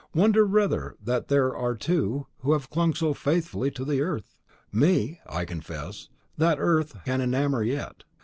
[0.15, 4.35] Wonder rather that there are two who have clung so faithfully to earth!
[4.71, 8.03] Me, I confess, that earth can enamour yet.